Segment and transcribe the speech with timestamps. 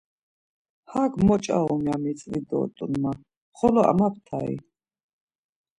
[0.91, 3.11] Hek mo ç̌arum ya miztvi dort̆un ma,
[3.57, 4.53] xolo amaptai?